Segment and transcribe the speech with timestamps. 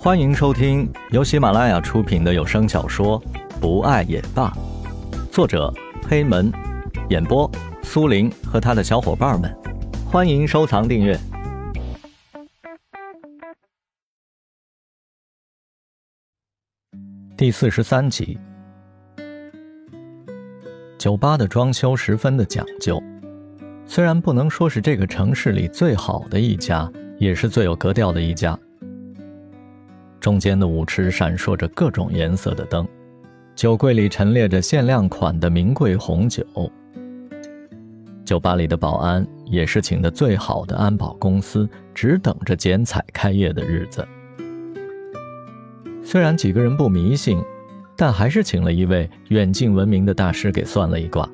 [0.00, 3.20] 欢迎收听由喜马拉雅出品的有声小说
[3.60, 4.48] 《不爱也罢》，
[5.32, 5.74] 作者
[6.08, 6.52] 黑门，
[7.10, 7.50] 演播
[7.82, 9.52] 苏林和他的小伙伴们。
[10.06, 11.18] 欢迎收藏订阅。
[17.36, 18.38] 第四十三集，
[20.96, 23.02] 酒吧的装修十分的讲究，
[23.84, 26.88] 虽然不能说是这个城市里最好的一家，
[27.18, 28.56] 也是最有格调的一家。
[30.20, 32.86] 中间的舞池闪烁着各种颜色的灯，
[33.54, 36.44] 酒柜里陈列着限量款的名贵红酒。
[38.24, 44.06] 酒吧里的保安也是请的最好的安保公司，只等着剪彩开业的日子。
[46.02, 47.42] 虽然几个人不迷信，
[47.96, 51.28] 但还是请了一位远近闻名的大师给算了一卦。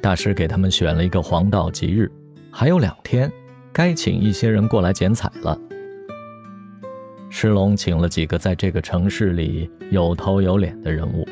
[0.00, 2.10] 大师给他们选了一个黄道吉日，
[2.50, 3.30] 还有两天，
[3.72, 5.58] 该请一些人过来剪彩了。
[7.36, 11.26] 石龙请了几个在这个城市里有头有脸的人物，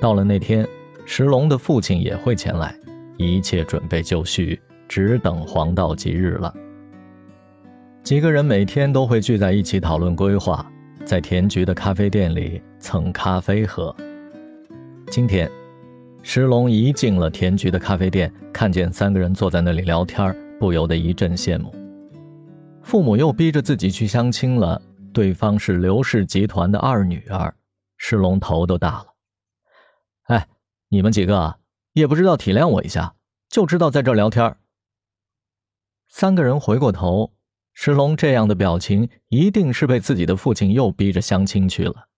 [0.00, 0.66] 到了那天，
[1.04, 2.74] 石龙的父亲也会前来，
[3.18, 6.54] 一切准备就绪，只等黄道吉日了。
[8.02, 10.66] 几个人每天都会聚在一起讨论规划，
[11.04, 13.94] 在田局的咖啡店里蹭咖啡喝。
[15.10, 15.50] 今天，
[16.22, 21.70] 石龙一进了田局的咖啡店，看见三个人坐在那里聊天，不由得一阵羡慕。
[22.80, 24.80] 父母又逼着自己去相亲了。
[25.12, 27.56] 对方是刘氏集团的二女儿，
[27.96, 29.14] 石龙头都大了。
[30.24, 30.48] 哎，
[30.88, 31.58] 你们几个
[31.92, 33.16] 也不知道体谅我一下，
[33.48, 34.56] 就知道在这聊天。
[36.08, 37.34] 三个人回过头，
[37.72, 42.08] 石龙这样的表情，一定是被自己的父亲又逼着相亲去了。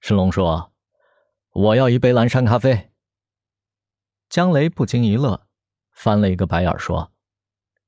[0.00, 0.72] 石龙说
[1.52, 2.92] ：“我要一杯蓝山咖啡。”
[4.30, 5.46] 江雷不禁一乐，
[5.90, 7.12] 翻了一个白眼说：“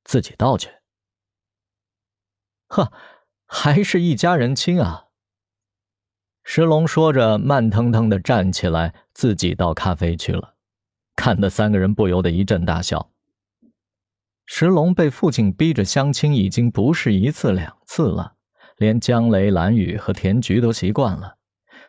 [0.05, 0.69] 自己倒去。”
[2.69, 2.93] 呵。
[3.57, 5.05] 还是一家人亲啊！
[6.43, 10.57] 石龙说着，慢腾腾的站起来，自己倒咖啡去了，
[11.15, 13.13] 看得三个人不由得一阵大笑。
[14.45, 18.35] 石龙被父亲逼着相亲，已经不是一次两次了，
[18.77, 21.37] 连江雷、蓝雨和田菊都习惯了。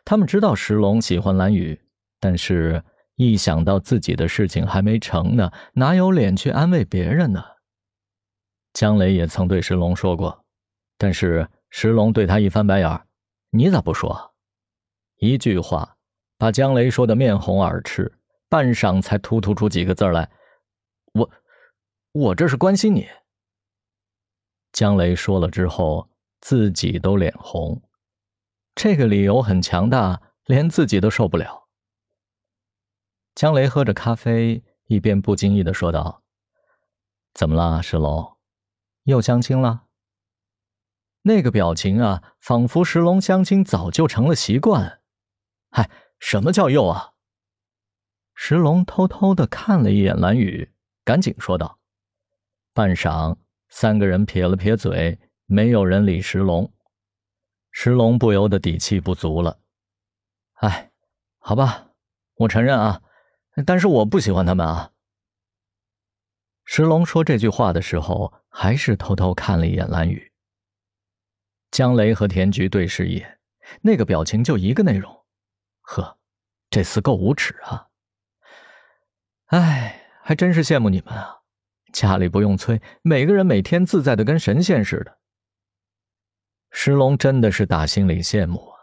[0.06, 1.82] 他们知道石龙喜欢蓝雨，
[2.20, 2.84] 但是
[3.16, 7.44] 一想到自己的事情还没成呢，哪有脸去安慰别人呢？
[8.72, 10.46] 江雷也曾对石龙说过，
[11.00, 11.50] 但是。
[11.70, 13.08] 石龙对他一翻白眼
[13.50, 14.34] 你咋不说？”
[15.18, 15.98] 一句话
[16.38, 18.12] 把江雷说的面红耳赤，
[18.50, 20.30] 半晌才突突出几个字来
[21.14, 21.32] ：“我，
[22.12, 23.08] 我这是关心你。”
[24.74, 26.10] 江雷说了之后，
[26.42, 27.82] 自己都脸红，
[28.76, 31.70] 这个理由很强大，连自己都受不了。
[33.36, 36.24] 江雷喝着咖啡，一边不经意的说道
[37.34, 38.38] ：“怎么了，石龙？
[39.04, 39.84] 又相亲了？”
[41.28, 45.02] 那个表情啊，仿佛石龙相亲早就成了习惯。
[45.72, 47.14] 嗨，什么叫又啊？
[48.36, 50.72] 石龙偷偷的看了一眼蓝雨，
[51.04, 51.80] 赶紧说道。
[52.74, 53.38] 半晌，
[53.70, 56.72] 三个人撇了撇嘴，没有人理石龙。
[57.72, 59.58] 石龙不由得底气不足了。
[60.58, 60.92] 哎，
[61.40, 61.88] 好吧，
[62.36, 63.02] 我承认啊，
[63.66, 64.92] 但是我不喜欢他们啊。
[66.66, 70.32] 石龙说这句话的时候，还是偷偷看了一眼蓝雨。
[71.76, 73.38] 江雷和田菊对视一眼，
[73.82, 75.26] 那个表情就一个内容：
[75.82, 76.18] 呵，
[76.70, 77.90] 这厮够无耻啊！
[79.48, 81.42] 哎，还真是羡慕你们啊，
[81.92, 85.18] 家里不用催，每个人每天自在的跟神仙似的。
[86.72, 88.80] 石龙真的是打心里羡慕啊，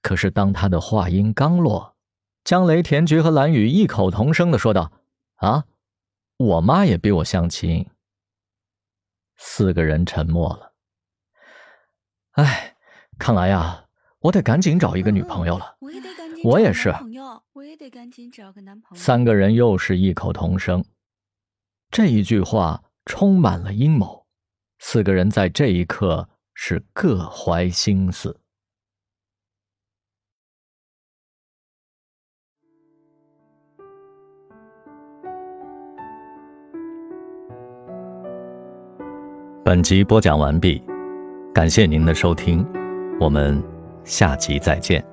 [0.00, 1.94] 可是当他的话音刚落，
[2.42, 4.90] 江雷、田菊和蓝雨异口同声的说道
[5.36, 5.66] ：“啊，
[6.38, 7.86] 我妈也逼我相亲。”
[9.36, 10.71] 四个人沉默了。
[12.32, 12.74] 哎，
[13.18, 13.84] 看来呀，
[14.20, 15.76] 我得赶紧找一个女朋友了。
[16.44, 16.94] 我也是。
[17.52, 19.00] 我也得赶紧找个男朋友。
[19.00, 20.82] 三个人又是异口同声，
[21.90, 24.26] 这一句话充满了阴谋。
[24.78, 28.40] 四个人在这一刻是各怀心思。
[39.64, 40.82] 本集播讲完毕。
[41.54, 42.66] 感谢您的收听，
[43.20, 43.62] 我们
[44.04, 45.11] 下集再见。